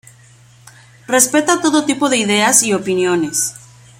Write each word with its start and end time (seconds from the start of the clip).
Respeta 1.07 1.61
todo 1.61 1.85
tipo 1.85 2.09
de 2.09 2.17
ideas 2.17 2.63
y 2.63 2.73
opiniones. 2.73 3.53